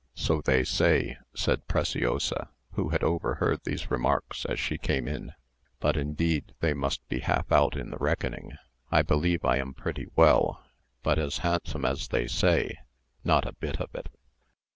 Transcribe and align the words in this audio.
"So 0.15 0.41
they 0.41 0.63
say," 0.63 1.19
said 1.35 1.67
Preciosa, 1.67 2.49
who 2.71 2.89
had 2.89 3.03
overheard 3.03 3.59
these 3.63 3.91
remarks 3.91 4.45
as 4.45 4.59
she 4.59 4.79
came 4.79 5.07
in; 5.07 5.33
"but 5.79 5.95
indeed 5.95 6.55
they 6.59 6.73
must 6.73 7.07
be 7.07 7.19
half 7.19 7.51
out 7.51 7.77
in 7.77 7.91
the 7.91 7.97
reckoning. 7.99 8.53
I 8.91 9.03
believe 9.03 9.45
I 9.45 9.57
am 9.57 9.75
pretty 9.75 10.07
well, 10.15 10.63
but 11.03 11.19
as 11.19 11.37
handsome 11.45 11.85
as 11.85 12.07
they 12.07 12.25
say—not 12.25 13.45
a 13.47 13.53
bit 13.53 13.79
of 13.79 13.93
it!" 13.93 14.09